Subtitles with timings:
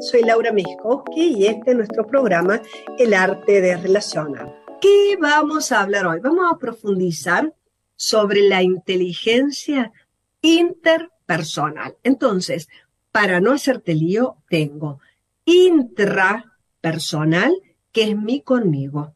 [0.00, 2.62] soy Laura Miskowski y este es nuestro programa
[2.98, 4.64] El arte de relacionar.
[4.80, 6.20] ¿Qué vamos a hablar hoy?
[6.20, 7.52] Vamos a profundizar
[7.96, 9.92] sobre la inteligencia
[10.40, 11.98] interpersonal.
[12.02, 12.68] Entonces,
[13.12, 15.00] para no hacerte lío, tengo
[15.44, 17.54] intrapersonal,
[17.92, 19.14] que es mi conmigo,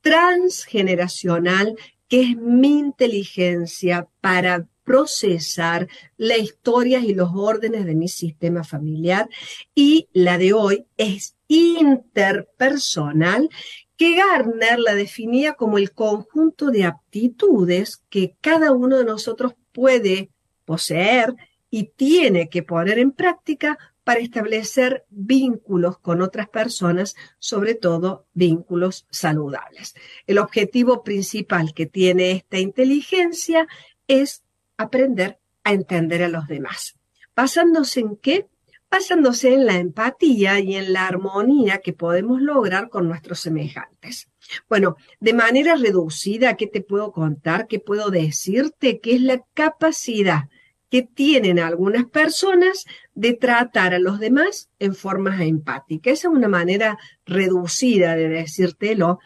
[0.00, 1.76] transgeneracional,
[2.08, 9.28] que es mi inteligencia para procesar las historias y los órdenes de mi sistema familiar
[9.74, 13.48] y la de hoy es interpersonal
[13.96, 20.30] que Garner la definía como el conjunto de aptitudes que cada uno de nosotros puede
[20.64, 21.34] poseer
[21.70, 29.06] y tiene que poner en práctica para establecer vínculos con otras personas, sobre todo vínculos
[29.10, 29.94] saludables.
[30.26, 33.68] El objetivo principal que tiene esta inteligencia
[34.08, 34.42] es
[34.76, 36.98] aprender a entender a los demás.
[37.34, 38.46] ¿Basándose en qué?
[38.90, 44.28] Basándose en la empatía y en la armonía que podemos lograr con nuestros semejantes.
[44.68, 47.66] Bueno, de manera reducida, ¿qué te puedo contar?
[47.68, 49.00] ¿Qué puedo decirte?
[49.00, 50.44] Que es la capacidad
[50.90, 56.10] que tienen algunas personas de tratar a los demás en forma empática.
[56.10, 59.18] Esa es una manera reducida de decírtelo.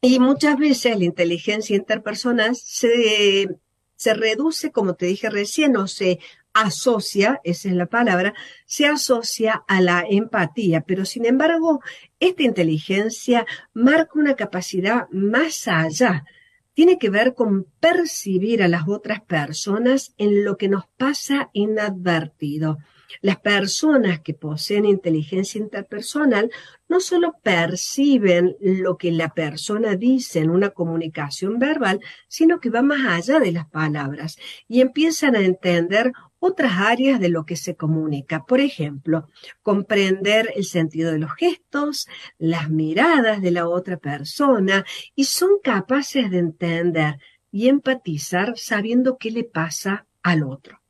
[0.00, 3.58] Y muchas veces la inteligencia interpersonal se
[3.96, 6.20] se reduce, como te dije recién, o se
[6.52, 11.80] asocia, esa es la palabra, se asocia a la empatía, pero sin embargo,
[12.18, 16.24] esta inteligencia marca una capacidad más allá.
[16.72, 22.78] Tiene que ver con percibir a las otras personas en lo que nos pasa inadvertido.
[23.20, 26.50] Las personas que poseen inteligencia interpersonal
[26.88, 32.82] no solo perciben lo que la persona dice en una comunicación verbal, sino que va
[32.82, 37.76] más allá de las palabras y empiezan a entender otras áreas de lo que se
[37.76, 38.44] comunica.
[38.44, 39.28] Por ejemplo,
[39.62, 42.08] comprender el sentido de los gestos,
[42.38, 44.84] las miradas de la otra persona
[45.14, 47.18] y son capaces de entender
[47.50, 50.80] y empatizar sabiendo qué le pasa al otro.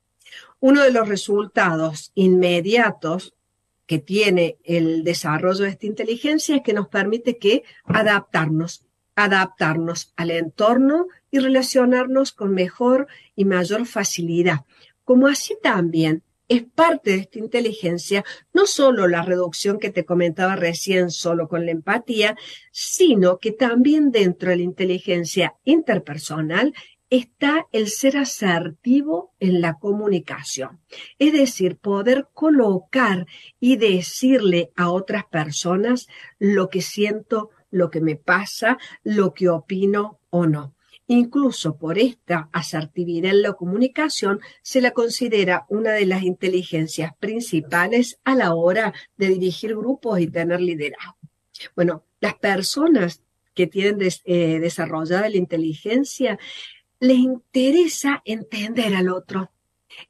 [0.67, 3.35] Uno de los resultados inmediatos
[3.87, 8.85] que tiene el desarrollo de esta inteligencia es que nos permite que adaptarnos,
[9.15, 13.07] adaptarnos al entorno y relacionarnos con mejor
[13.37, 14.63] y mayor facilidad.
[15.05, 20.57] Como así también es parte de esta inteligencia no solo la reducción que te comentaba
[20.57, 22.37] recién solo con la empatía,
[22.73, 26.75] sino que también dentro de la inteligencia interpersonal
[27.11, 30.81] está el ser asertivo en la comunicación.
[31.19, 33.27] Es decir, poder colocar
[33.61, 36.09] y decirle a otras personas
[36.39, 40.75] lo que siento, lo que me pasa, lo que opino o no.
[41.09, 48.19] Incluso por esta asertividad en la comunicación se la considera una de las inteligencias principales
[48.25, 51.17] a la hora de dirigir grupos y tener liderazgo.
[51.77, 53.23] Bueno, las personas
[53.55, 56.39] que tienen eh, desarrollada la inteligencia
[57.01, 59.51] les interesa entender al otro.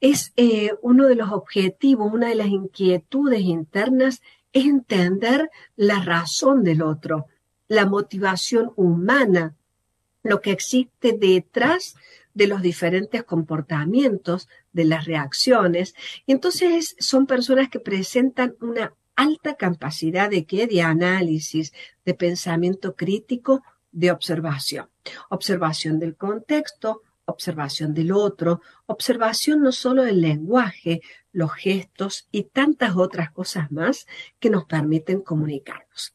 [0.00, 6.64] Es eh, uno de los objetivos, una de las inquietudes internas, es entender la razón
[6.64, 7.26] del otro,
[7.68, 9.54] la motivación humana,
[10.22, 11.96] lo que existe detrás
[12.34, 15.94] de los diferentes comportamientos, de las reacciones.
[16.26, 20.66] Entonces son personas que presentan una alta capacidad de qué?
[20.66, 21.72] De análisis,
[22.04, 24.88] de pensamiento crítico, de observación.
[25.30, 31.02] Observación del contexto, observación del otro, observación no solo del lenguaje,
[31.32, 34.06] los gestos y tantas otras cosas más
[34.38, 36.14] que nos permiten comunicarnos.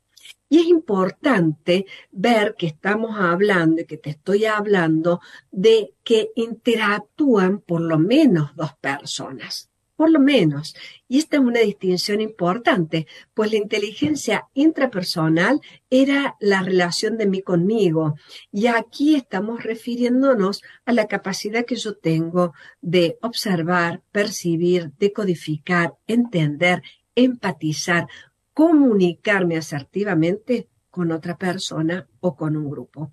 [0.49, 7.59] Y es importante ver que estamos hablando y que te estoy hablando de que interactúan
[7.59, 9.70] por lo menos dos personas
[10.01, 10.75] por lo menos.
[11.07, 17.43] Y esta es una distinción importante, pues la inteligencia intrapersonal era la relación de mí
[17.43, 18.15] conmigo.
[18.51, 26.81] Y aquí estamos refiriéndonos a la capacidad que yo tengo de observar, percibir, decodificar, entender,
[27.13, 28.07] empatizar,
[28.55, 33.11] comunicarme asertivamente con otra persona o con un grupo.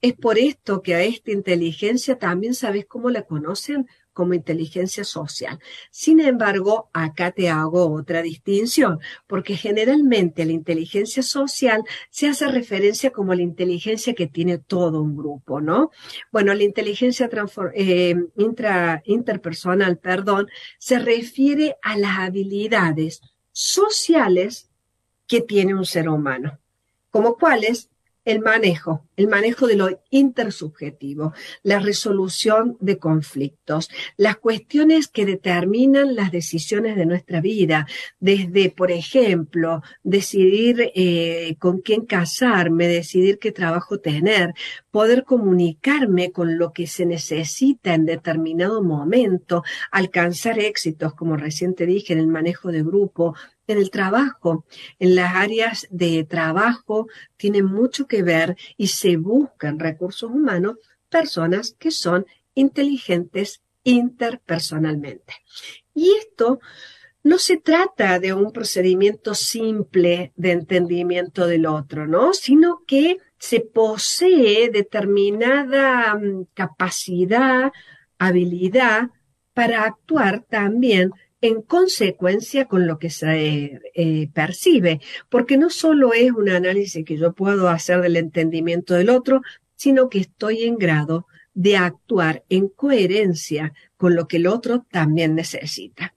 [0.00, 3.86] Es por esto que a esta inteligencia también sabes cómo la conocen
[4.20, 5.58] como inteligencia social.
[5.90, 13.12] Sin embargo, acá te hago otra distinción, porque generalmente la inteligencia social se hace referencia
[13.12, 15.90] como la inteligencia que tiene todo un grupo, ¿no?
[16.30, 17.30] Bueno, la inteligencia
[17.72, 18.14] eh,
[19.06, 23.22] interpersonal, perdón, se refiere a las habilidades
[23.52, 24.68] sociales
[25.26, 26.58] que tiene un ser humano,
[27.08, 27.88] como cuáles
[28.30, 31.32] el manejo, el manejo de lo intersubjetivo,
[31.62, 37.86] la resolución de conflictos, las cuestiones que determinan las decisiones de nuestra vida,
[38.18, 44.54] desde, por ejemplo, decidir eh, con quién casarme, decidir qué trabajo tener,
[44.90, 51.86] poder comunicarme con lo que se necesita en determinado momento, alcanzar éxitos, como recién te
[51.86, 53.34] dije, en el manejo de grupo,
[53.72, 54.64] en el trabajo,
[54.98, 60.76] en las áreas de trabajo, tiene mucho que ver y se buscan recursos humanos
[61.08, 65.34] personas que son inteligentes interpersonalmente.
[65.94, 66.60] Y esto
[67.22, 72.32] no se trata de un procedimiento simple de entendimiento del otro, ¿no?
[72.32, 77.72] Sino que se posee determinada mm, capacidad,
[78.18, 79.10] habilidad
[79.52, 86.30] para actuar también en consecuencia con lo que se eh, percibe, porque no solo es
[86.32, 89.42] un análisis que yo puedo hacer del entendimiento del otro,
[89.74, 95.34] sino que estoy en grado de actuar en coherencia con lo que el otro también
[95.34, 96.14] necesita.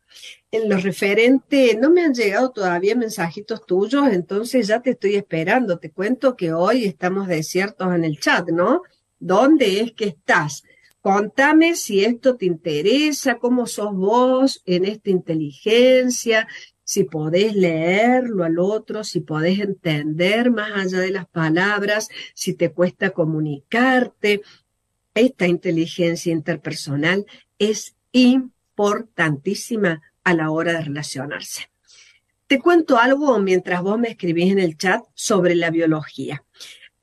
[0.51, 5.79] En lo referente, no me han llegado todavía mensajitos tuyos, entonces ya te estoy esperando.
[5.79, 8.83] Te cuento que hoy estamos desiertos en el chat, ¿no?
[9.17, 10.63] ¿Dónde es que estás?
[11.03, 16.47] Contame si esto te interesa, cómo sos vos en esta inteligencia,
[16.85, 22.71] si podés leerlo al otro, si podés entender más allá de las palabras, si te
[22.71, 24.43] cuesta comunicarte.
[25.13, 27.25] Esta inteligencia interpersonal
[27.59, 31.69] es importantísima a la hora de relacionarse.
[32.47, 36.45] Te cuento algo mientras vos me escribís en el chat sobre la biología.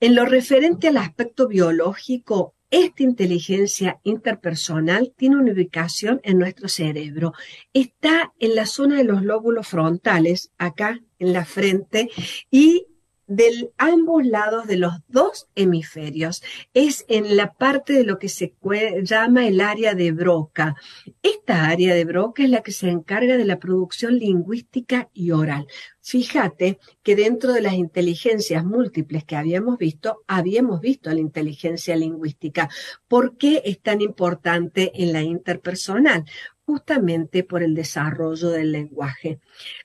[0.01, 7.33] En lo referente al aspecto biológico, esta inteligencia interpersonal tiene una ubicación en nuestro cerebro.
[7.73, 12.09] Está en la zona de los lóbulos frontales, acá en la frente,
[12.51, 12.87] y
[13.31, 16.43] de ambos lados de los dos hemisferios.
[16.75, 18.55] Es en la parte de lo que se
[19.03, 20.75] llama el área de Broca.
[21.23, 25.69] Esta área de Broca es la que se encarga de la producción lingüística y oral.
[26.03, 32.69] Fíjate que dentro de las inteligencias múltiples que habíamos visto, habíamos visto la inteligencia lingüística.
[33.07, 36.25] ¿Por qué es tan importante en la interpersonal?
[36.71, 39.41] Justamente por el desarrollo del lenguaje.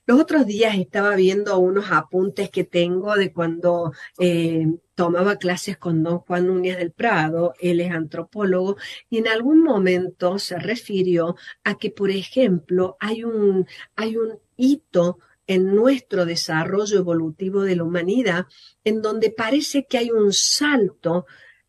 [0.06, 6.04] Los otros días estaba viendo unos apuntes que tengo de cuando eh, tomaba clases con
[6.04, 8.76] don Juan Núñez del Prado, él es antropólogo,
[9.10, 11.34] y en algún momento se refirió
[11.64, 13.66] a que, por ejemplo, hay un,
[13.96, 15.18] hay un hito
[15.48, 18.46] en nuestro desarrollo evolutivo de la humanidad,
[18.84, 21.26] en donde parece que hay un salto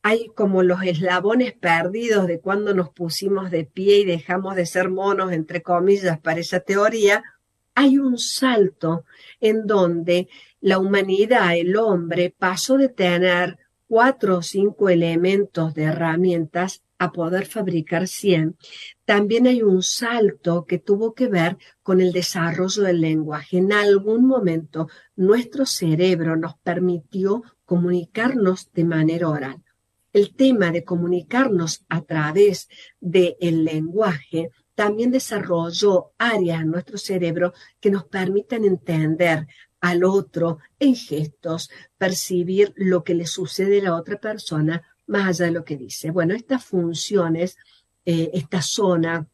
[0.08, 4.90] hay como los eslabones perdidos de cuando nos pusimos de pie y dejamos de ser
[4.90, 7.26] monos, entre comillas, para esa teoría,
[7.76, 9.04] hay un salto
[9.42, 10.30] en donde
[10.62, 17.46] la humanidad, el hombre, pasó de tener cuatro o cinco elementos de herramientas a poder
[17.46, 18.56] fabricar cien.
[19.04, 23.58] También hay un salto que tuvo que ver con el desarrollo del lenguaje.
[23.58, 24.88] En algún momento
[25.18, 29.67] nuestro cerebro nos permitió comunicarnos de manera oral
[30.18, 32.70] el tema de comunicarnos a través
[33.00, 39.48] del lenguaje también desarrolló áreas en nuestro cerebro que nos permiten entender
[39.80, 41.70] al otro en gestos,
[42.00, 46.10] percibir lo que le sucede a la otra persona más allá de lo que dice.
[46.10, 47.56] Bueno, estas funciones,
[48.04, 49.28] eh, esta zona,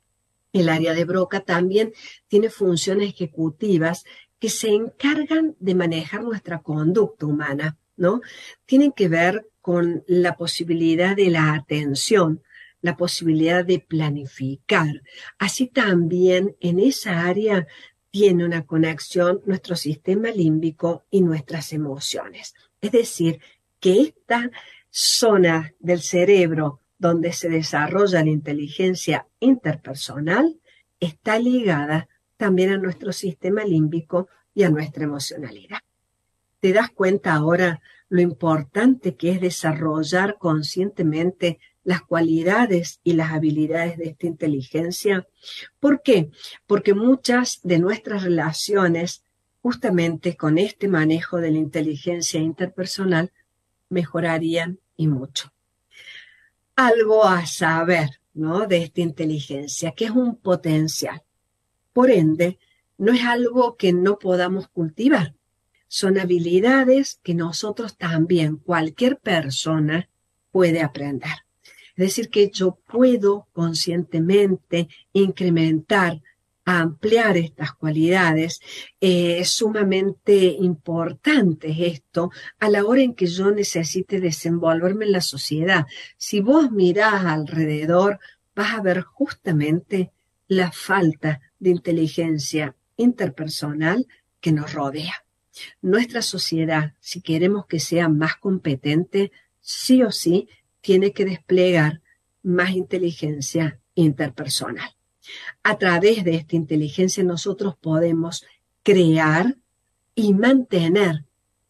[0.51, 1.93] el área de Broca, también
[2.27, 4.03] tiene funciones ejecutivas
[4.38, 8.21] que se encargan de manejar nuestra conducta humana, ¿no?
[8.65, 12.41] Tienen que ver con la posibilidad de la atención,
[12.81, 15.01] la posibilidad de planificar.
[15.39, 17.65] Así también en esa área
[18.12, 22.53] tiene una conexión nuestro sistema límbico y nuestras emociones.
[22.81, 23.39] Es decir,
[23.79, 24.51] que esta
[24.89, 30.59] zona del cerebro donde se desarrolla la inteligencia interpersonal
[31.00, 32.07] está ligada
[32.38, 35.79] también a nuestro sistema límbico y a nuestra emocionalidad.
[36.63, 43.98] ¿Te das cuenta ahora lo importante que es desarrollar conscientemente las cualidades y las habilidades
[43.98, 45.27] de esta inteligencia.
[45.82, 46.32] ¿Por qué?
[46.65, 49.25] Porque muchas de nuestras relaciones,
[49.62, 53.34] justamente con este manejo de la inteligencia interpersonal,
[53.89, 55.51] mejorarían y mucho.
[56.77, 58.67] Algo a saber, ¿no?
[58.67, 61.24] De esta inteligencia, que es un potencial.
[61.91, 62.58] Por ende,
[62.98, 65.36] no es algo que no podamos cultivar
[65.93, 70.09] son habilidades que nosotros también, cualquier persona,
[70.50, 71.45] puede aprender.
[71.95, 76.19] Es decir, que yo puedo conscientemente incrementar
[76.65, 78.59] ampliar estas cualidades.
[79.00, 85.21] Eh, es sumamente importante esto a la hora en que yo necesite desenvolverme en la
[85.21, 85.85] sociedad.
[86.17, 88.17] Si vos mirás alrededor,
[88.55, 90.12] vas a ver justamente
[90.47, 94.07] la falta de inteligencia interpersonal
[94.39, 95.23] que nos rodea.
[95.81, 100.50] Nuestra sociedad, si queremos que sea más competente, sí o sí
[100.81, 102.01] tiene que desplegar
[102.41, 104.89] más inteligencia interpersonal.
[105.63, 108.45] A través de esta inteligencia nosotros podemos
[108.83, 109.57] crear
[110.15, 111.25] y mantener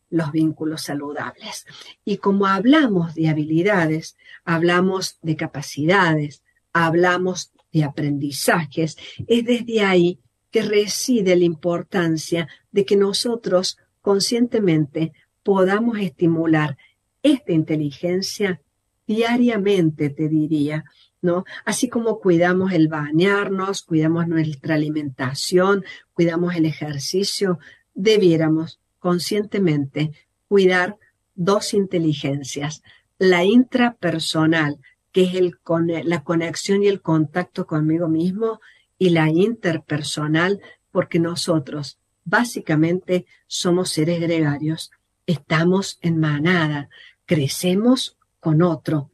[0.10, 1.66] los vínculos saludables.
[2.06, 8.98] Y como hablamos de habilidades, hablamos de capacidades, hablamos de aprendizajes,
[9.28, 10.20] es desde ahí
[10.54, 16.78] que reside la importancia de que nosotros conscientemente podamos estimular
[17.24, 18.62] esta inteligencia
[19.08, 20.86] diariamente, te diría,
[21.22, 21.44] ¿no?
[21.66, 25.84] Así como cuidamos el bañarnos, cuidamos nuestra alimentación,
[26.14, 27.58] cuidamos el ejercicio,
[27.96, 30.12] debiéramos conscientemente
[30.48, 30.98] cuidar
[31.34, 32.84] dos inteligencias,
[33.18, 34.78] la intrapersonal,
[35.12, 35.58] que es el,
[36.04, 38.60] la conexión y el contacto conmigo mismo,
[38.98, 44.92] y la interpersonal, porque nosotros básicamente somos seres gregarios,
[45.26, 46.90] estamos en manada,
[47.26, 49.12] crecemos con otro,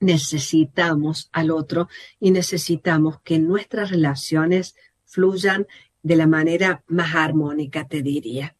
[0.00, 1.88] necesitamos al otro
[2.20, 5.66] y necesitamos que nuestras relaciones fluyan
[6.02, 8.56] de la manera más armónica, te diría.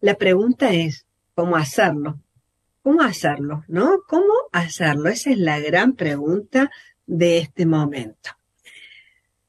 [0.00, 2.20] La pregunta es, ¿cómo hacerlo?
[2.82, 3.64] ¿Cómo hacerlo?
[3.68, 4.02] ¿No?
[4.06, 5.08] ¿Cómo hacerlo?
[5.08, 6.70] Esa es la gran pregunta
[7.06, 8.30] de este momento.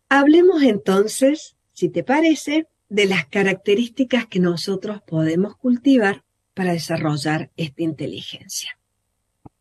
[0.10, 7.84] Hablemos entonces, si te parece, de las características que nosotros podemos cultivar para desarrollar esta
[7.84, 8.78] inteligencia.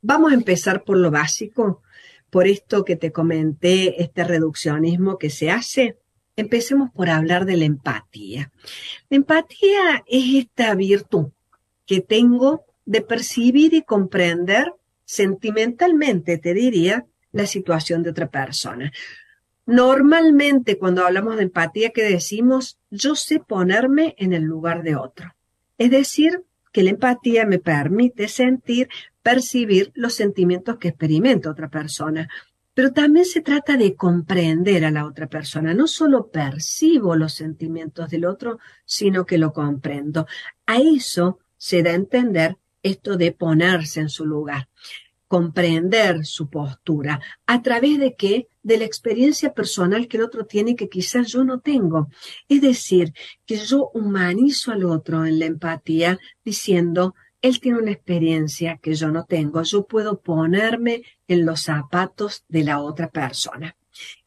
[0.02, 1.82] Vamos a empezar por lo básico,
[2.30, 5.98] por esto que te comenté, este reduccionismo que se hace.
[6.36, 8.52] Empecemos por hablar de la empatía.
[9.08, 11.28] La empatía es esta virtud
[11.86, 14.72] que tengo de percibir y comprender
[15.04, 18.92] sentimentalmente, te diría, la situación de otra persona.
[19.66, 22.78] Normalmente cuando hablamos de empatía, que decimos?
[22.90, 25.34] Yo sé ponerme en el lugar de otro.
[25.78, 28.88] Es decir, que la empatía me permite sentir,
[29.22, 32.28] percibir los sentimientos que experimenta otra persona.
[32.74, 35.72] Pero también se trata de comprender a la otra persona.
[35.72, 40.26] No solo percibo los sentimientos del otro, sino que lo comprendo.
[40.66, 44.68] A eso se da a entender esto de ponerse en su lugar
[45.34, 47.20] comprender su postura.
[47.44, 48.46] ¿A través de qué?
[48.62, 52.08] De la experiencia personal que el otro tiene que quizás yo no tengo.
[52.48, 53.12] Es decir,
[53.44, 59.10] que yo humanizo al otro en la empatía diciendo, él tiene una experiencia que yo
[59.10, 63.74] no tengo, yo puedo ponerme en los zapatos de la otra persona.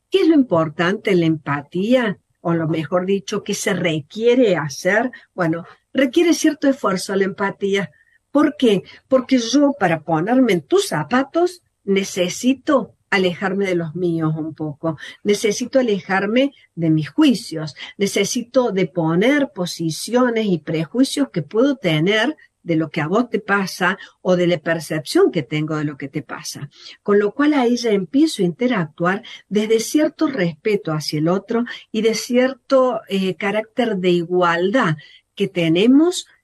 [0.09, 2.19] ¿Qué es lo importante en la empatía?
[2.41, 5.09] O lo mejor dicho, ¿qué se requiere hacer?
[5.33, 7.91] Bueno, requiere cierto esfuerzo la empatía,
[8.37, 8.83] ¿Por qué?
[9.07, 15.79] Porque yo para ponerme en tus zapatos necesito alejarme de los míos un poco, necesito
[15.79, 22.91] alejarme de mis juicios, necesito de poner posiciones y prejuicios que puedo tener de lo
[22.91, 26.21] que a vos te pasa o de la percepción que tengo de lo que te
[26.21, 26.69] pasa.
[27.01, 32.03] Con lo cual ahí ya empiezo a interactuar desde cierto respeto hacia el otro y
[32.03, 34.95] de cierto eh, carácter de igualdad
[35.33, 36.36] que tenemos en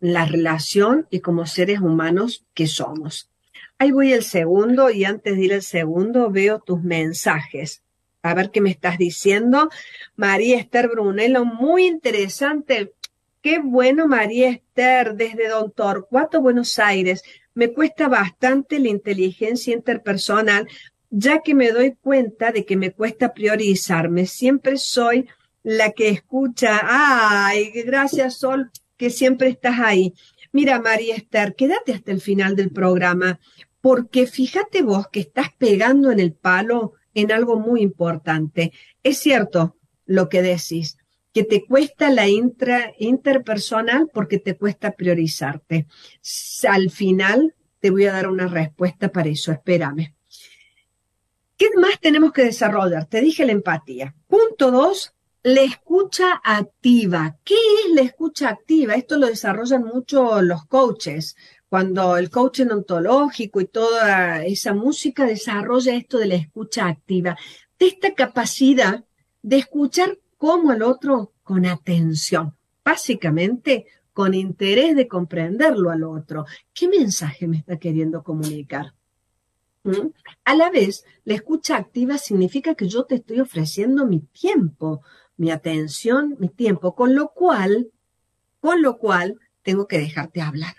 [0.00, 3.30] la relación y como seres humanos que somos.
[3.78, 7.82] Ahí voy el segundo y antes de ir al segundo veo tus mensajes.
[8.22, 9.70] A ver qué me estás diciendo.
[10.16, 12.92] María Esther Brunello, muy interesante.
[13.42, 17.22] Qué bueno, María Esther, desde Don Torcuato, Buenos Aires.
[17.54, 20.68] Me cuesta bastante la inteligencia interpersonal,
[21.08, 24.26] ya que me doy cuenta de que me cuesta priorizarme.
[24.26, 25.26] Siempre soy
[25.62, 26.80] la que escucha.
[26.82, 30.12] Ay, gracias, Sol que siempre estás ahí.
[30.52, 33.40] Mira, María Esther, quédate hasta el final del programa,
[33.80, 38.74] porque fíjate vos que estás pegando en el palo en algo muy importante.
[39.02, 40.98] Es cierto lo que decís,
[41.32, 45.86] que te cuesta la intra, interpersonal porque te cuesta priorizarte.
[46.68, 50.14] Al final te voy a dar una respuesta para eso, espérame.
[51.56, 53.06] ¿Qué más tenemos que desarrollar?
[53.06, 54.14] Te dije la empatía.
[54.26, 57.36] Punto dos, la escucha activa.
[57.44, 58.94] ¿Qué es la escucha activa?
[58.94, 61.36] Esto lo desarrollan mucho los coaches.
[61.68, 67.36] Cuando el coaching ontológico y toda esa música desarrolla esto de la escucha activa,
[67.78, 69.04] de esta capacidad
[69.42, 76.44] de escuchar como al otro con atención, básicamente con interés de comprenderlo al otro.
[76.74, 78.94] ¿Qué mensaje me está queriendo comunicar?
[79.84, 80.08] ¿Mm?
[80.44, 85.02] A la vez, la escucha activa significa que yo te estoy ofreciendo mi tiempo,
[85.40, 87.90] mi atención, mi tiempo, con lo cual,
[88.60, 90.74] con lo cual tengo que dejarte hablar.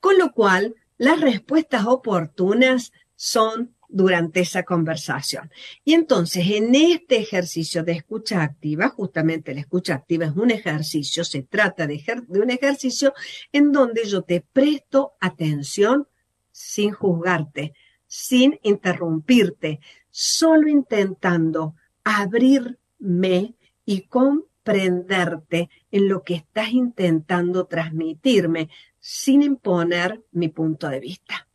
[0.00, 5.50] Con lo cual, las respuestas oportunas son durante esa conversación.
[5.84, 11.22] Y entonces, en este ejercicio de escucha activa, justamente la escucha activa es un ejercicio,
[11.22, 13.12] se trata de, de un ejercicio
[13.52, 16.08] en donde yo te presto atención
[16.50, 17.74] sin juzgarte,
[18.06, 30.22] sin interrumpirte, solo intentando abrirme y comprenderte en lo que estás intentando transmitirme, sin imponer
[30.32, 31.48] mi punto de vista.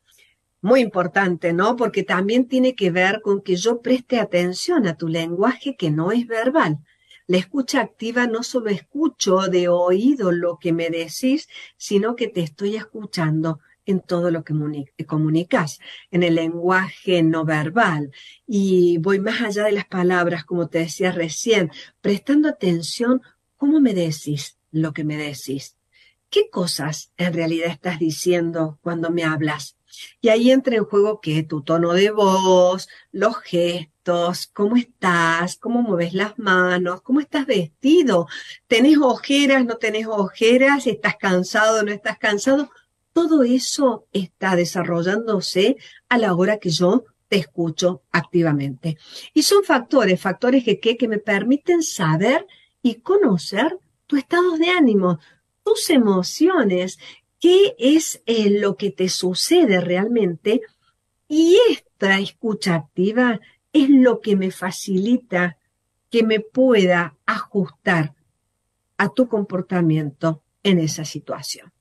[0.62, 1.76] Muy importante, ¿no?
[1.76, 6.12] Porque también tiene que ver con que yo preste atención a tu lenguaje que no
[6.12, 6.80] es verbal.
[7.28, 12.42] La escucha activa no solo escucho de oído lo que me decís, sino que te
[12.42, 13.60] estoy escuchando
[13.90, 14.54] en todo lo que
[15.08, 15.80] comunicas,
[16.12, 18.12] en el lenguaje no verbal.
[18.46, 23.22] Y voy más allá de las palabras, como te decía recién, prestando atención
[23.58, 25.76] cómo me decís lo que me decís.
[26.30, 29.76] ¿Qué cosas en realidad estás diciendo cuando me hablas?
[30.22, 35.82] Y ahí entra en juego que tu tono de voz, los gestos, cómo estás, cómo
[35.82, 38.28] mueves las manos, cómo estás vestido,
[38.68, 42.70] tenés ojeras, no tenés ojeras, estás cansado, no estás cansado.
[43.14, 48.98] Todo eso está desarrollándose a la hora que yo te escucho activamente.
[49.34, 52.46] Y son factores, factores que, que, me permiten saber
[52.82, 55.20] y conocer tu estado de ánimo,
[55.64, 56.98] tus emociones
[57.40, 60.62] qué es eh, lo que te sucede realmente
[61.28, 63.40] y esta escucha activa
[63.72, 65.58] es lo que me facilita
[66.10, 68.16] que me pueda ajustar
[68.98, 71.72] a tu comportamiento en esa situación.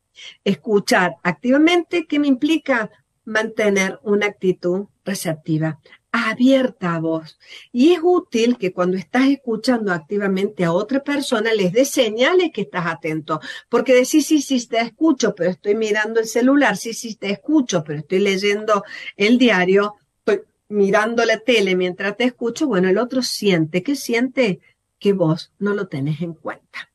[0.44, 2.90] Escuchar activamente, ¿qué me implica?
[3.24, 5.80] Mantener una actitud receptiva,
[6.12, 7.38] abierta a vos.
[7.72, 12.62] Y es útil que cuando estás escuchando activamente a otra persona, les des señales que
[12.62, 13.40] estás atento.
[13.68, 17.84] Porque decís, sí, sí, te escucho, pero estoy mirando el celular, sí, sí, te escucho,
[17.84, 18.84] pero estoy leyendo
[19.16, 22.66] el diario, estoy mirando la tele mientras te escucho.
[22.66, 24.60] Bueno, el otro siente, que siente?
[24.98, 26.90] Que vos no lo tenés en cuenta.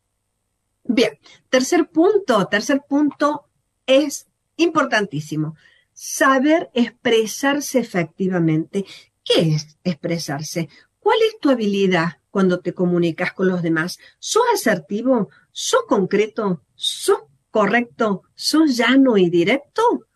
[0.83, 1.17] Bien,
[1.49, 3.45] tercer punto, tercer punto
[3.85, 5.55] es importantísimo
[5.93, 8.85] saber expresarse efectivamente.
[9.23, 10.69] ¿Qué es expresarse?
[10.99, 13.99] ¿Cuál es tu habilidad cuando te comunicas con los demás?
[14.19, 15.29] ¿Sos asertivo?
[15.51, 16.63] ¿Sos concreto?
[16.75, 17.19] ¿Sos
[17.51, 18.23] correcto?
[18.33, 20.07] ¿Sos llano y directo?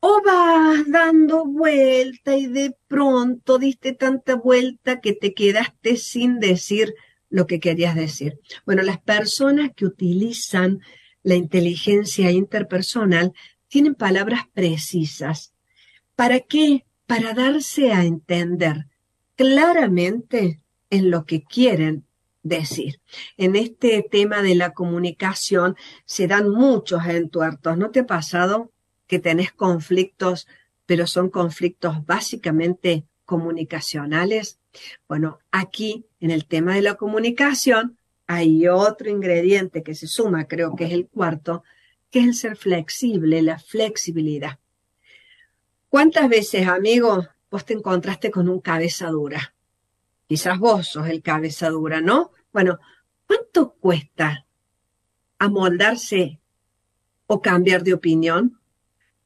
[0.00, 6.94] ¿O vas dando vuelta y de pronto diste tanta vuelta que te quedaste sin decir
[7.34, 8.38] lo que querías decir?
[8.64, 10.78] Bueno, las personas que utilizan
[11.24, 13.32] la inteligencia interpersonal
[13.66, 15.52] tienen palabras precisas.
[16.14, 16.84] ¿Para qué?
[17.06, 18.86] Para darse a entender
[19.34, 22.06] claramente en lo que quieren
[22.44, 23.00] decir.
[23.36, 27.76] En este tema de la comunicación se dan muchos entuertos.
[27.76, 28.70] ¿No te ha pasado
[29.08, 30.46] que tenés conflictos,
[30.86, 34.60] pero son conflictos básicamente comunicacionales?
[35.08, 40.74] Bueno, aquí en el tema de la comunicación hay otro ingrediente que se suma, creo
[40.74, 41.62] que es el cuarto,
[42.10, 44.58] que es el ser flexible, la flexibilidad.
[45.88, 49.54] ¿Cuántas veces, amigo, vos te encontraste con un cabeza dura?
[50.26, 52.32] Quizás vos sos el cabeza dura, ¿no?
[52.52, 52.78] Bueno,
[53.26, 54.46] ¿cuánto cuesta
[55.38, 56.40] amoldarse
[57.26, 58.58] o cambiar de opinión?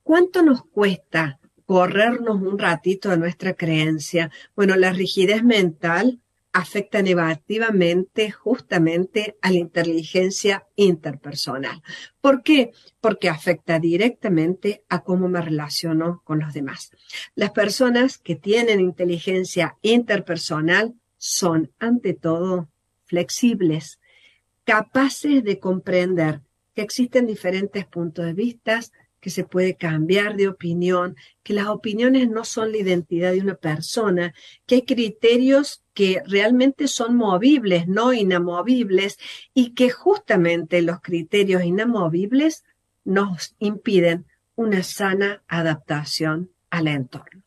[0.03, 4.31] ¿Cuánto nos cuesta corrernos un ratito de nuestra creencia?
[4.57, 6.19] Bueno, la rigidez mental
[6.51, 11.83] afecta negativamente justamente a la inteligencia interpersonal.
[12.23, 12.73] ¿Por qué?
[13.03, 16.91] Porque afecta directamente a cómo me relaciono con los demás.
[17.35, 22.71] Las personas que tienen inteligencia interpersonal son, ante todo,
[23.05, 24.01] flexibles,
[24.65, 26.41] capaces de comprender
[26.75, 28.81] que existen diferentes puntos de vista,
[29.21, 33.55] que se puede cambiar de opinión, que las opiniones no son la identidad de una
[33.55, 34.35] persona,
[34.67, 39.19] que hay criterios que realmente son movibles, no inamovibles,
[39.55, 42.65] y que justamente los criterios inamovibles
[43.05, 47.43] nos impiden una sana adaptación al entorno.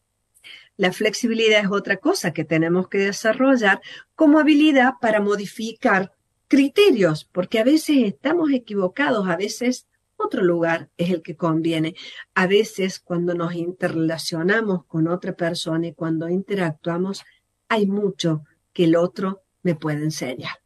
[0.78, 3.82] La flexibilidad es otra cosa que tenemos que desarrollar
[4.16, 6.12] como habilidad para modificar
[6.48, 9.88] criterios, porque a veces estamos equivocados, a veces
[10.24, 11.96] otro lugar es el que conviene.
[12.36, 17.24] A veces cuando nos interrelacionamos con otra persona y cuando interactuamos,
[17.68, 20.62] hay mucho que el otro me puede enseñar.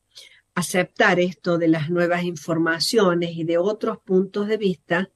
[0.54, 5.12] Aceptar esto de las nuevas informaciones y de otros puntos de vista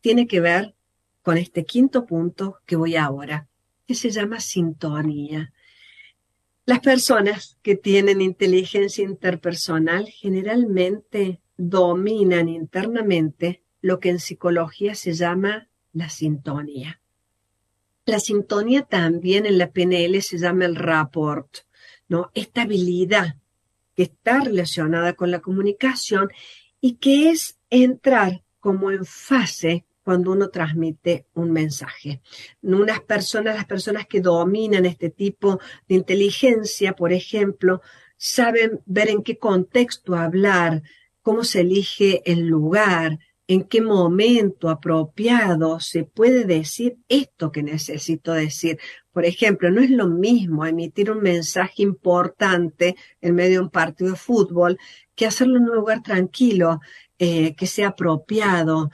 [0.00, 0.74] tiene que ver
[1.22, 3.48] con este quinto punto que voy ahora,
[3.86, 5.52] que se llama sintonía.
[6.66, 15.68] Las personas que tienen inteligencia interpersonal generalmente dominan internamente lo que en psicología se llama
[15.92, 17.02] la sintonía.
[18.06, 21.54] La sintonía también en la PNL se llama el rapport,
[22.08, 22.30] ¿no?
[22.32, 23.36] Esta habilidad
[23.94, 26.30] que está relacionada con la comunicación
[26.80, 32.22] y que es entrar como en fase cuando uno transmite un mensaje.
[32.62, 37.82] Unas personas, las personas que dominan este tipo de inteligencia, por ejemplo,
[38.16, 40.82] saben ver en qué contexto hablar,
[41.20, 48.32] cómo se elige el lugar, en qué momento apropiado se puede decir esto que necesito
[48.32, 48.78] decir.
[49.12, 54.12] Por ejemplo, no es lo mismo emitir un mensaje importante en medio de un partido
[54.12, 54.78] de fútbol
[55.14, 56.80] que hacerlo en un lugar tranquilo,
[57.18, 58.90] eh, que sea apropiado.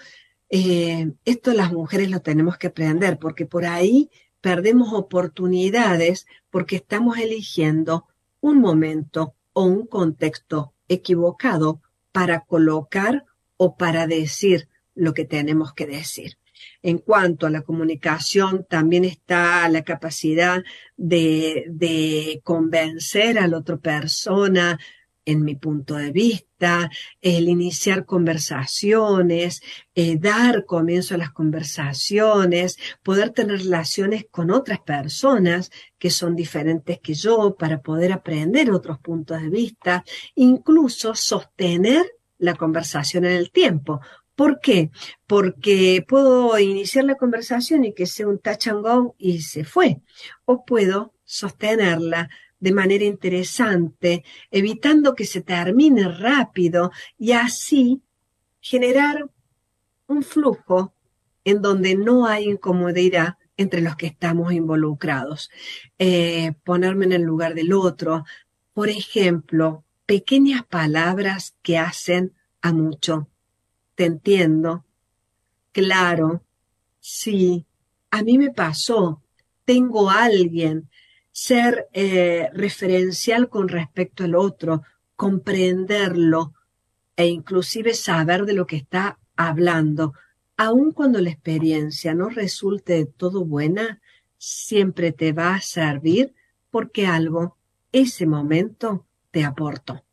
[0.49, 4.11] Eh, esto las mujeres lo tenemos que aprender porque por ahí
[4.41, 8.07] perdemos oportunidades porque estamos eligiendo
[8.41, 13.25] un momento o un contexto equivocado para colocar
[13.63, 16.39] o para decir lo que tenemos que decir.
[16.83, 20.63] En cuanto a la comunicación, también está la capacidad
[20.97, 24.79] de, de convencer a la otra persona,
[25.27, 29.61] en mi punto de vista, el iniciar conversaciones,
[29.95, 36.99] eh, dar comienzo a las conversaciones, poder tener relaciones con otras personas que son diferentes
[37.01, 40.03] que yo para poder aprender otros puntos de vista,
[40.35, 42.07] incluso sostener
[42.41, 44.01] la conversación en el tiempo.
[44.35, 44.91] ¿Por qué?
[45.27, 50.01] Porque puedo iniciar la conversación y que sea un touch and go y se fue.
[50.47, 58.03] O puedo sostenerla de manera interesante, evitando que se termine rápido y así
[58.61, 59.29] generar
[60.07, 60.95] un flujo
[61.45, 65.51] en donde no hay incomodidad entre los que estamos involucrados.
[65.99, 68.25] Eh, ponerme en el lugar del otro.
[68.73, 73.29] Por ejemplo, pequeñas palabras que hacen a mucho.
[73.95, 74.85] Te entiendo.
[75.71, 76.43] Claro.
[76.99, 77.65] Sí.
[78.11, 79.23] A mí me pasó.
[79.65, 80.91] Tengo a alguien
[81.31, 84.83] ser eh, referencial con respecto al otro,
[85.15, 86.55] comprenderlo
[87.15, 90.15] e inclusive saber de lo que está hablando,
[90.57, 94.01] aun cuando la experiencia no resulte de todo buena,
[94.39, 96.35] siempre te va a servir
[96.69, 97.57] porque algo,
[97.93, 100.05] ese momento, te aportó.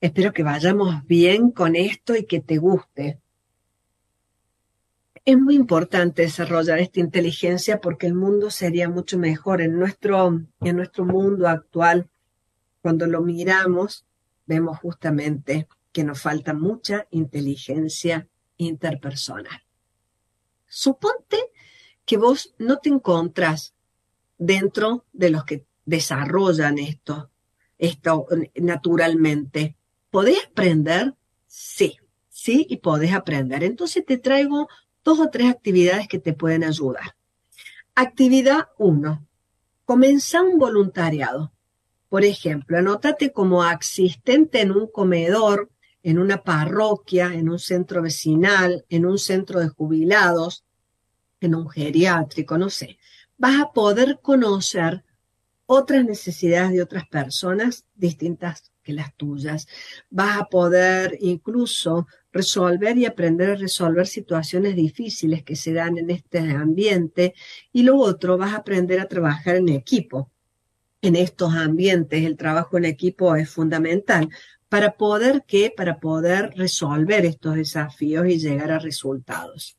[0.00, 3.20] Espero que vayamos bien con esto y que te guste
[5.30, 9.60] es muy importante desarrollar esta inteligencia porque el mundo sería mucho mejor.
[9.60, 12.08] En nuestro, en nuestro mundo actual,
[12.80, 14.06] cuando lo miramos,
[14.46, 19.60] vemos justamente que nos falta mucha inteligencia interpersonal.
[20.66, 21.36] Suponte
[22.06, 23.74] que vos no te encontrás
[24.38, 27.30] dentro de los que desarrollan esto,
[27.78, 29.76] esto naturalmente.
[30.10, 31.14] ¿Podés aprender?
[31.46, 31.96] Sí,
[32.28, 33.64] sí, y podés aprender.
[33.64, 34.68] Entonces te traigo
[35.04, 37.16] dos o tres actividades que te pueden ayudar.
[37.94, 39.26] Actividad 1.
[39.84, 41.52] Comenzá un voluntariado.
[42.08, 45.70] Por ejemplo, anótate como asistente en un comedor,
[46.02, 50.64] en una parroquia, en un centro vecinal, en un centro de jubilados,
[51.40, 52.98] en un geriátrico, no sé.
[53.36, 55.04] Vas a poder conocer
[55.70, 59.68] otras necesidades de otras personas distintas que las tuyas.
[60.08, 66.08] Vas a poder incluso resolver y aprender a resolver situaciones difíciles que se dan en
[66.08, 67.34] este ambiente.
[67.70, 70.30] Y lo otro, vas a aprender a trabajar en equipo.
[71.02, 74.30] En estos ambientes el trabajo en equipo es fundamental
[74.70, 75.72] para poder ¿qué?
[75.74, 79.76] para poder resolver estos desafíos y llegar a resultados.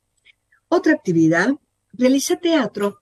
[0.68, 1.50] Otra actividad,
[1.94, 3.02] realiza teatro.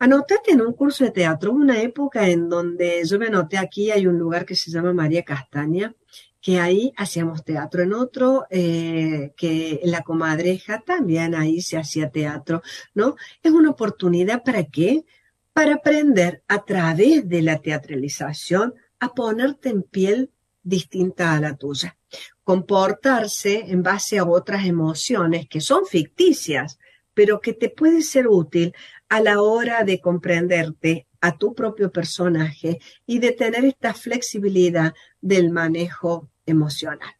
[0.00, 4.06] Anótate en un curso de teatro, una época en donde yo me anoté aquí, hay
[4.06, 5.92] un lugar que se llama María Castaña,
[6.40, 12.10] que ahí hacíamos teatro en otro, eh, que en la comadreja también ahí se hacía
[12.10, 12.62] teatro,
[12.94, 13.16] ¿no?
[13.42, 15.04] Es una oportunidad para qué?
[15.52, 20.30] Para aprender a través de la teatralización a ponerte en piel
[20.62, 21.96] distinta a la tuya,
[22.44, 26.78] comportarse en base a otras emociones que son ficticias,
[27.14, 28.72] pero que te puede ser útil
[29.08, 35.50] a la hora de comprenderte a tu propio personaje y de tener esta flexibilidad del
[35.50, 37.14] manejo emocional.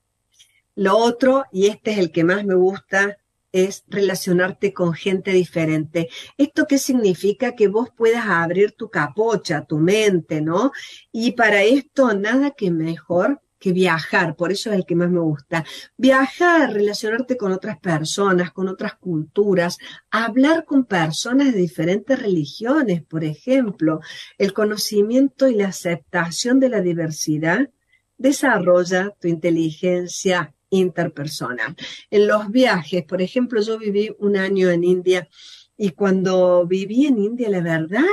[0.74, 3.18] Lo otro, y este es el que más me gusta,
[3.51, 6.09] es relacionarte con gente diferente.
[6.37, 7.57] ¿Esto qué significa?
[7.57, 10.72] Que vos puedas abrir tu capocha, tu mente, ¿no?
[11.11, 15.21] Y para esto nada que mejor que viajar, por eso es el que más me
[15.21, 15.64] gusta.
[15.97, 19.79] Viajar, relacionarte con otras personas, con otras culturas,
[20.11, 24.01] hablar con personas de diferentes religiones, por ejemplo,
[24.38, 27.68] el conocimiento y la aceptación de la diversidad
[28.16, 31.77] desarrolla tu inteligencia interpersonal.
[32.11, 35.29] En los viajes, por ejemplo, yo viví un año en India
[35.77, 38.05] y cuando viví en India, la verdad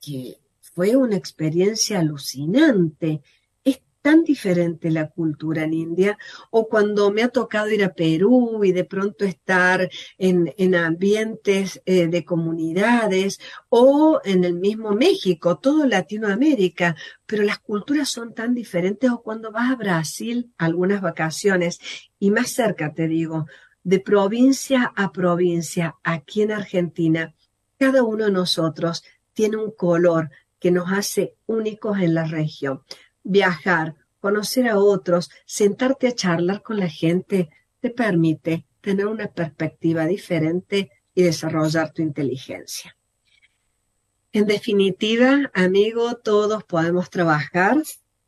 [0.00, 3.20] que fue una experiencia alucinante
[4.08, 6.16] tan diferente la cultura en India,
[6.50, 12.06] o cuando me ha tocado ir a Perú y de pronto estar en, ambientes eh,
[12.06, 19.10] de comunidades, o en el mismo México, todo Latinoamérica, pero las culturas son tan diferentes,
[19.10, 21.78] o cuando vas a Brasil, algunas vacaciones,
[22.18, 23.44] y más cerca te digo,
[23.82, 27.34] de provincia a provincia, aquí en Argentina,
[27.78, 32.80] cada uno de nosotros tiene un color que nos hace únicos en la región
[33.28, 40.06] viajar, conocer a otros, sentarte a charlar con la gente, te permite tener una perspectiva
[40.06, 42.96] diferente y desarrollar tu inteligencia.
[44.32, 47.76] En definitiva, amigo, todos podemos trabajar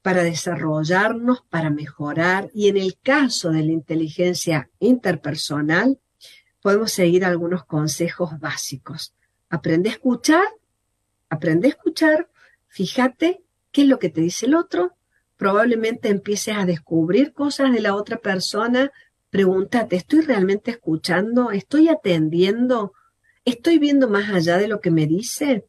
[0.03, 5.99] para desarrollarnos, para mejorar y en el caso de la inteligencia interpersonal,
[6.63, 9.15] podemos seguir algunos consejos básicos.
[9.49, 10.45] Aprende a escuchar,
[11.29, 12.29] aprende a escuchar,
[12.69, 14.97] fíjate qué es lo que te dice el otro,
[15.37, 18.93] probablemente empieces a descubrir cosas de la otra persona,
[19.31, 21.51] pregúntate, ¿estoy realmente escuchando?
[21.51, 22.93] ¿Estoy atendiendo?
[23.45, 25.67] ¿Estoy viendo más allá de lo que me dice?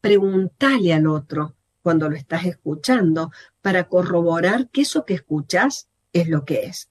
[0.00, 3.30] Pregúntale al otro cuando lo estás escuchando
[3.62, 6.90] para corroborar que eso que escuchas es lo que es.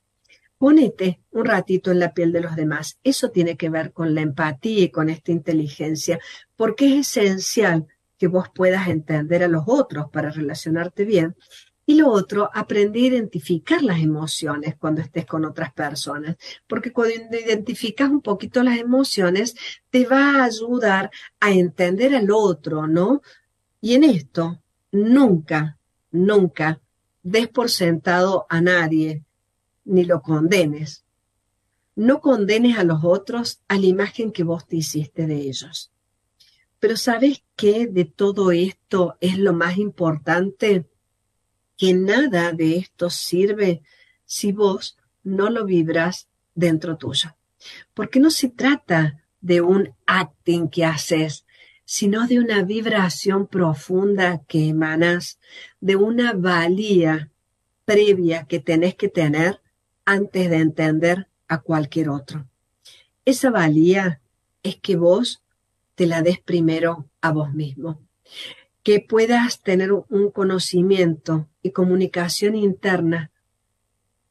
[0.57, 2.97] Ponete un ratito en la piel de los demás.
[3.03, 6.19] Eso tiene que ver con la empatía y con esta inteligencia,
[6.55, 7.87] porque es esencial
[8.23, 11.35] que vos puedas entender a los otros para relacionarte bien.
[11.85, 17.15] Y lo otro, aprender a identificar las emociones cuando estés con otras personas, porque cuando
[17.37, 19.55] identificas un poquito las emociones,
[19.89, 23.21] te va a ayudar a entender al otro, ¿no?
[23.81, 24.61] Y en esto,
[24.93, 25.77] nunca,
[26.09, 26.79] nunca
[27.23, 29.25] des por sentado a nadie,
[29.83, 31.03] ni lo condenes.
[31.93, 35.92] No condenes a los otros a la imagen que vos te hiciste de ellos.
[36.83, 40.85] Pero ¿sabes qué de todo esto es lo más importante?
[41.77, 43.83] Que nada de esto sirve
[44.25, 47.37] si vos no lo vibras dentro tuyo.
[47.93, 51.45] Porque no se trata de un acting que haces,
[51.85, 55.39] sino de una vibración profunda que emanas,
[55.79, 57.31] de una valía
[57.85, 59.61] previa que tenés que tener
[60.03, 62.45] antes de entender a cualquier otro.
[63.23, 64.19] Esa valía
[64.63, 65.42] es que vos
[65.95, 68.01] te la des primero a vos mismo.
[68.83, 73.31] Que puedas tener un conocimiento y comunicación interna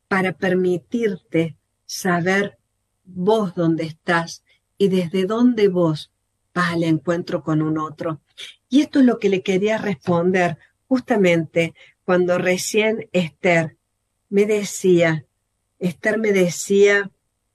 [0.09, 2.59] para permitirte saber
[3.05, 4.45] vos dónde estás
[4.77, 6.11] y desde dónde vos
[6.55, 8.21] vas al encuentro con un otro.
[8.69, 13.77] Y esto es lo que le quería responder justamente cuando recién Esther
[14.29, 15.25] me decía,
[15.79, 17.11] Esther me decía,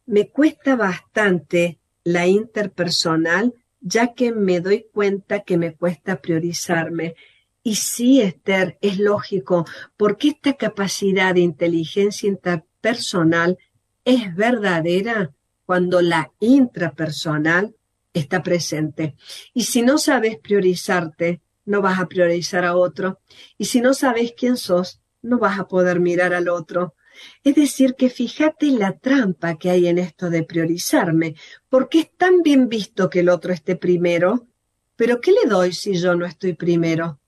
[0.06, 7.16] me cuesta bastante la interpersonal ya que me doy cuenta que me cuesta priorizarme.
[7.64, 9.66] Y sí, Esther, es lógico,
[9.98, 13.58] porque esta capacidad de inteligencia interpersonal
[14.06, 15.34] es verdadera
[15.66, 17.76] cuando la intrapersonal
[18.14, 19.16] está presente.
[19.54, 23.20] Y si no sabes priorizarte, no vas a priorizar a otro.
[23.58, 26.96] Y si no sabes quién sos, no vas a poder mirar al otro.
[27.44, 31.36] Es decir, que fíjate la trampa que hay en esto de priorizarme,
[31.70, 34.48] porque es tan bien visto que el otro esté primero,
[34.96, 37.20] pero ¿qué le doy si yo no estoy primero?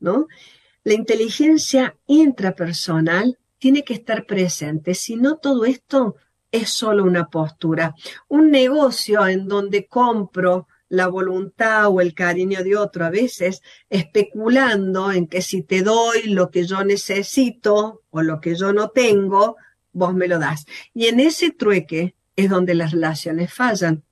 [0.00, 0.26] ¿No?
[0.84, 6.16] La inteligencia intrapersonal tiene que estar presente, si no todo esto
[6.50, 7.94] es solo una postura.
[8.28, 15.12] Un negocio en donde compro la voluntad o el cariño de otro, a veces especulando
[15.12, 19.56] en que si te doy lo que yo necesito o lo que yo no tengo,
[19.92, 20.64] vos me lo das.
[20.94, 24.02] Y en ese trueque es donde las relaciones fallan.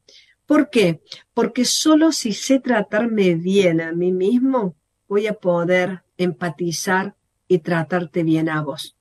[0.44, 1.02] ¿Por qué?
[1.34, 4.76] Porque solo si sé tratarme bien a mí mismo,
[5.08, 7.14] voy a poder empatizar
[7.48, 8.96] y tratarte bien a vos.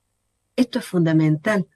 [0.56, 1.68] Esto es fundamental.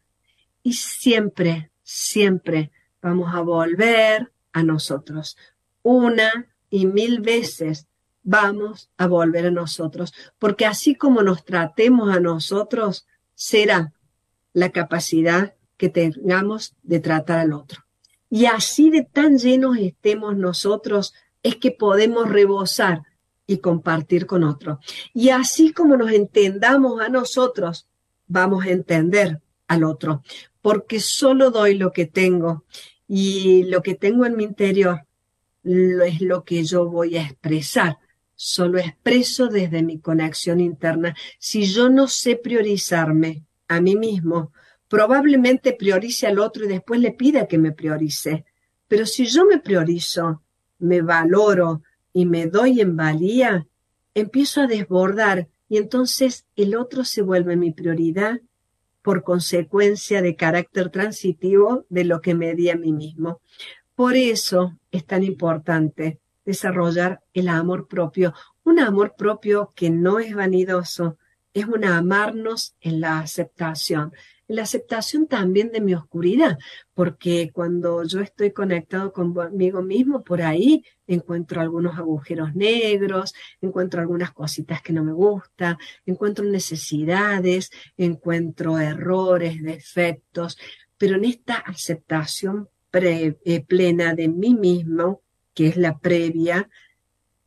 [0.64, 5.38] Y siempre, siempre vamos a volver a nosotros
[5.84, 7.88] una y mil veces
[8.24, 13.94] vamos a volver a nosotros, porque así como nos tratemos a nosotros, será
[14.54, 17.86] la capacidad que tengamos de tratar al otro.
[18.30, 23.04] Y así de tan llenos estemos nosotros, es que podemos rebosar
[23.48, 24.80] y compartir con otro.
[25.14, 27.88] Y así como nos entendamos a nosotros,
[28.28, 30.22] vamos a entender al otro,
[30.62, 32.66] porque solo doy lo que tengo
[33.08, 35.08] y lo que tengo en mi interior
[36.04, 37.98] es lo que yo voy a expresar.
[38.36, 41.16] Solo expreso desde mi conexión interna.
[41.38, 44.54] Si yo no sé priorizarme a mí mismo,
[44.88, 48.46] probablemente priorice al otro y después le pida que me priorice.
[48.88, 50.42] Pero si yo me priorizo,
[50.80, 53.68] me valoro y me doy en valía,
[54.16, 58.42] empiezo a desbordar y entonces el otro se vuelve mi prioridad
[59.02, 63.42] por consecuencia de carácter transitivo de lo que me di a mí mismo.
[64.00, 68.34] Por eso es tan importante desarrollar el amor propio,
[68.64, 71.18] un amor propio que no es vanidoso,
[71.54, 74.14] es un amarnos en la aceptación,
[74.48, 76.58] la aceptación también de mi oscuridad,
[76.94, 84.32] porque cuando yo estoy conectado conmigo mismo, por ahí encuentro algunos agujeros negros, encuentro algunas
[84.32, 90.58] cositas que no me gustan, encuentro necesidades, encuentro errores, defectos,
[90.98, 95.22] pero en esta aceptación eh, plena de mí mismo,
[95.54, 96.70] que es la previa,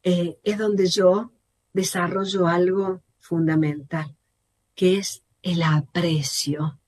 [0.02, 1.32] eh, es donde yo
[1.72, 4.16] desarrollo algo fundamental,
[4.74, 6.78] que es el aprecio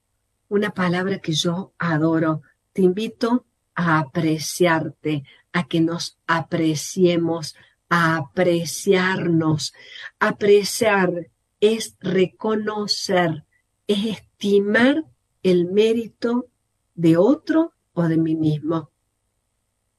[0.55, 2.43] una palabra que yo adoro.
[2.73, 7.57] Te invito a apreciarte, a que nos apreciemos,
[7.89, 9.75] a apreciarnos.
[10.19, 13.45] Apreciar es reconocer,
[13.87, 15.05] es estimar
[15.43, 16.47] el mérito
[16.95, 18.91] de otro o de mí mismo.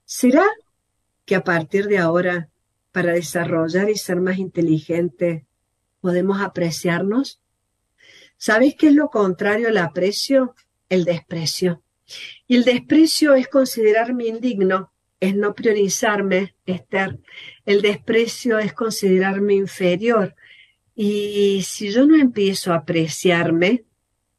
[0.05, 0.45] ¿Será
[1.25, 2.49] que a partir de ahora,
[2.91, 5.45] para desarrollar y ser más inteligente,
[6.01, 7.41] podemos apreciarnos?
[8.37, 10.55] ¿Sabéis qué es lo contrario al aprecio?
[10.87, 11.81] El desprecio.
[12.47, 17.19] Y el desprecio es considerarme indigno, es no priorizarme, Esther.
[17.65, 20.35] El desprecio es considerarme inferior.
[20.93, 23.85] Y si yo no empiezo a apreciarme,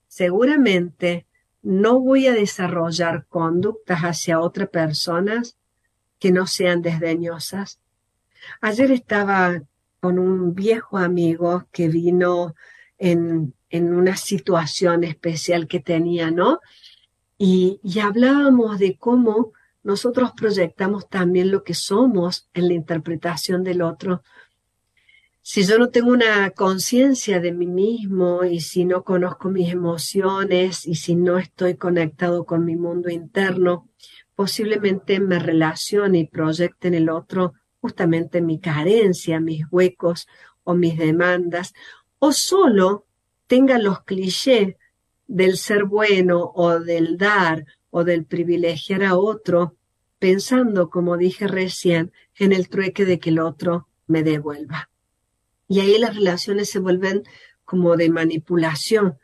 [0.06, 1.26] seguramente
[1.66, 5.56] no voy a desarrollar conductas hacia otras personas
[6.18, 7.80] que no sean desdeñosas.
[8.60, 9.62] Ayer estaba
[10.00, 12.54] con un viejo amigo que vino
[12.98, 16.60] en en una situación especial que tenía, ¿no?
[17.38, 19.52] Y, y hablábamos de cómo
[19.82, 24.22] nosotros proyectamos también lo que somos en la interpretación del otro.
[25.48, 30.84] Si yo no tengo una conciencia de mí mismo y si no conozco mis emociones
[30.88, 33.88] y si no estoy conectado con mi mundo interno,
[34.34, 40.26] posiblemente me relacione y proyecte en el otro justamente mi carencia, mis huecos
[40.64, 41.74] o mis demandas,
[42.18, 43.06] o solo
[43.46, 44.74] tenga los clichés
[45.28, 49.76] del ser bueno o del dar o del privilegiar a otro,
[50.18, 54.90] pensando, como dije recién, en el trueque de que el otro me devuelva.
[55.68, 57.24] Y ahí las relaciones se vuelven
[57.64, 59.18] como de manipulación,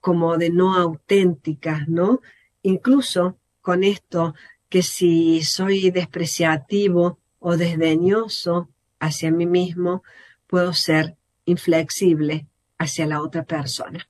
[0.00, 2.20] como de no auténticas, ¿no?
[2.62, 4.34] Incluso con esto,
[4.68, 10.02] que si soy despreciativo o desdeñoso hacia mí mismo,
[10.46, 12.46] puedo ser inflexible
[12.78, 14.08] hacia la otra persona.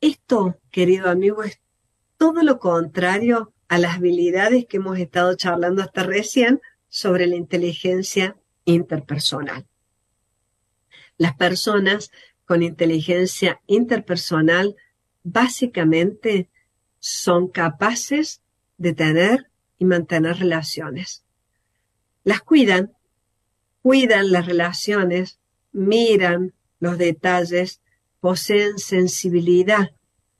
[0.00, 1.60] Esto, querido amigo, es
[2.16, 8.36] todo lo contrario a las habilidades que hemos estado charlando hasta recién sobre la inteligencia
[8.64, 9.66] interpersonal.
[11.22, 12.10] Las personas
[12.44, 14.74] con inteligencia interpersonal
[15.22, 16.48] básicamente
[16.98, 18.40] son capaces
[18.76, 21.22] de tener y mantener relaciones.
[22.24, 22.90] Las cuidan,
[23.82, 25.38] cuidan las relaciones,
[25.70, 27.80] miran, los detalles,
[28.18, 29.92] poseen sensibilidad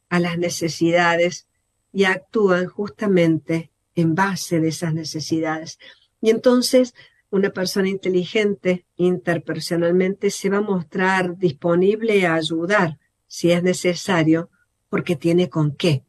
[0.09, 1.47] a las necesidades
[1.93, 5.79] y actúan justamente en base de esas necesidades.
[6.21, 6.93] Y entonces
[7.33, 14.51] una persona inteligente interpersonalmente se va a mostrar disponible a ayudar si es necesario
[14.91, 16.05] porque tiene con qué.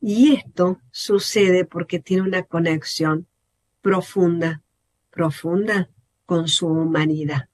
[0.00, 3.26] Y esto sucede porque tiene una conexión
[3.82, 4.62] profunda,
[5.10, 5.90] profunda
[6.26, 7.48] con su humanidad.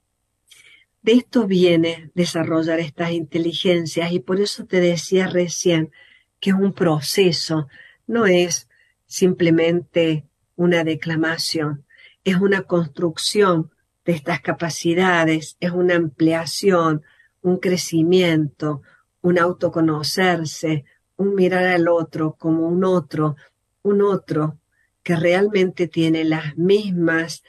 [1.01, 5.91] De esto viene desarrollar estas inteligencias y por eso te decía recién
[6.39, 7.69] que es un proceso,
[8.05, 8.69] no es
[9.07, 11.86] simplemente una declamación,
[12.27, 13.71] es una construcción
[14.03, 17.03] de estas capacidades, es una ampliación,
[17.41, 18.81] un crecimiento,
[19.21, 20.83] un autoconocerse,
[21.15, 23.37] un mirar al otro como un otro,
[23.81, 24.57] un otro
[25.03, 27.43] que realmente tiene las mismas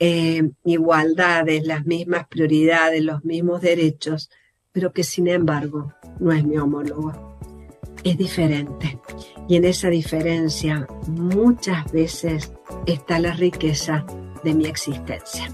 [0.00, 4.30] eh, igualdades, las mismas prioridades, los mismos derechos,
[4.72, 7.38] pero que sin embargo no es mi homólogo.
[8.02, 8.98] Es diferente.
[9.48, 12.52] Y en esa diferencia muchas veces
[12.84, 14.04] está la riqueza
[14.44, 15.48] de mi existencia.